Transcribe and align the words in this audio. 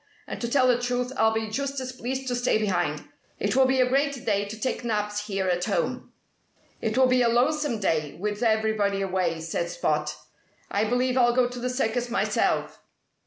And 0.25 0.41
to 0.41 0.49
tell 0.49 0.67
the 0.67 0.79
truth, 0.79 1.13
I'll 1.15 1.31
be 1.31 1.47
just 1.47 1.79
as 1.79 1.91
pleased 1.91 2.27
to 2.29 2.35
stay 2.35 2.57
behind. 2.57 3.07
It 3.37 3.55
will 3.55 3.67
be 3.67 3.79
a 3.79 3.87
great 3.87 4.25
day 4.25 4.45
to 4.45 4.59
take 4.59 4.83
naps 4.83 5.27
here 5.27 5.47
at 5.47 5.65
home." 5.65 6.11
"It 6.81 6.97
will 6.97 7.05
be 7.05 7.21
a 7.21 7.29
lonesome 7.29 7.79
day, 7.79 8.17
with 8.19 8.41
everybody 8.41 9.01
away," 9.03 9.41
said 9.41 9.69
Spot. 9.69 10.11
"I 10.71 10.85
believe 10.85 11.19
I'll 11.19 11.35
go 11.35 11.47
to 11.47 11.59
the 11.59 11.69
circus 11.69 12.09
myself." 12.09 12.81